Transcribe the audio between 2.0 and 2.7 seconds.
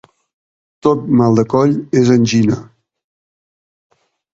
és angina.